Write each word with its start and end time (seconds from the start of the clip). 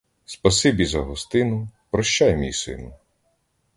Спасибі 0.25 0.85
за 0.85 0.99
гостину, 0.99 1.69
прощай, 1.91 2.35
мій 2.37 2.53
сину! 2.53 2.93